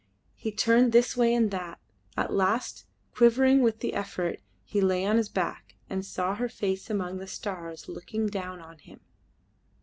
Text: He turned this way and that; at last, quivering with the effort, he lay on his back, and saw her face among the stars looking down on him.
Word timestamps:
He 0.33 0.51
turned 0.51 0.93
this 0.93 1.15
way 1.15 1.31
and 1.31 1.51
that; 1.51 1.77
at 2.17 2.33
last, 2.33 2.87
quivering 3.13 3.61
with 3.61 3.81
the 3.81 3.93
effort, 3.93 4.39
he 4.63 4.81
lay 4.81 5.05
on 5.05 5.17
his 5.17 5.29
back, 5.29 5.75
and 5.91 6.03
saw 6.03 6.33
her 6.33 6.49
face 6.49 6.89
among 6.89 7.19
the 7.19 7.27
stars 7.27 7.87
looking 7.87 8.25
down 8.25 8.59
on 8.61 8.79
him. 8.79 9.01